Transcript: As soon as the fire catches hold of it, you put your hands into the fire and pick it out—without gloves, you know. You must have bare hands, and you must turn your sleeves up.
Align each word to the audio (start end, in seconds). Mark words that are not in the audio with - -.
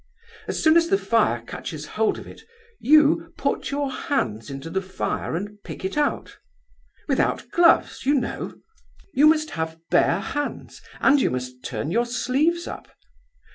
As 0.47 0.63
soon 0.63 0.77
as 0.77 0.87
the 0.87 0.97
fire 0.97 1.41
catches 1.41 1.85
hold 1.93 2.17
of 2.17 2.25
it, 2.25 2.41
you 2.79 3.31
put 3.37 3.69
your 3.69 3.91
hands 3.91 4.49
into 4.49 4.71
the 4.71 4.81
fire 4.81 5.35
and 5.35 5.61
pick 5.63 5.85
it 5.85 5.95
out—without 5.95 7.51
gloves, 7.51 8.03
you 8.03 8.15
know. 8.15 8.55
You 9.13 9.27
must 9.27 9.51
have 9.51 9.77
bare 9.91 10.19
hands, 10.19 10.81
and 11.01 11.21
you 11.21 11.29
must 11.29 11.63
turn 11.63 11.91
your 11.91 12.07
sleeves 12.07 12.65
up. 12.65 12.87